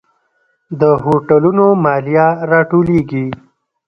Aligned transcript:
د 0.79 0.83
هوټلونو 1.03 1.65
مالیه 1.83 2.27
راټولیږي؟ 2.51 3.25